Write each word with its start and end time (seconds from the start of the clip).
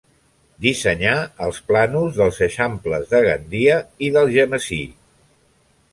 Dissenyà 0.65 1.11
els 1.47 1.59
plànols 1.67 2.17
dels 2.21 2.41
eixamples 2.47 3.07
de 3.15 3.23
Gandia 3.29 3.79
i 4.07 4.13
d'Algemesí. 4.17 4.83